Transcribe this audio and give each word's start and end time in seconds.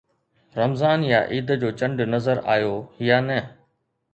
رمضان 0.59 1.03
يا 1.09 1.19
عيد 1.27 1.51
جو 1.65 1.71
چنڊ 1.81 2.01
نظر 2.15 2.43
آيو 2.55 2.75
يا 3.11 3.21
نه؟ 3.29 3.39